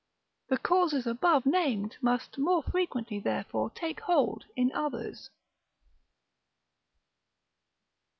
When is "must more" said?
2.01-2.63